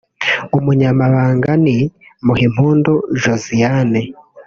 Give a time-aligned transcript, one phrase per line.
[0.57, 1.77] Umunyamabanga ni
[2.25, 4.01] Muhimpundu Josiane